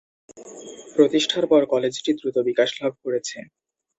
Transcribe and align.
প্রতিষ্ঠার 0.95 1.45
পর 1.47 1.61
থেকে 1.61 1.71
কলেজটি 1.73 2.11
দ্রুত 2.19 2.37
বিকাশ 2.49 2.69
লাভ 2.79 2.93
করেছে। 3.03 3.37